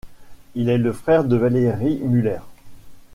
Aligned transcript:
Il 0.55 0.69
est 0.69 0.79
le 0.79 0.93
frère 0.93 1.25
de 1.25 1.35
Valéry 1.37 1.99
Müller. 1.99 2.39